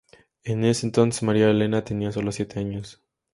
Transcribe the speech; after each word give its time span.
En 0.43 0.65
ese 0.65 0.87
entonces 0.87 1.21
María 1.21 1.51
Elena 1.51 1.83
tenía 1.83 2.11
sólo 2.11 2.31
siete 2.31 2.59
años. 2.59 3.03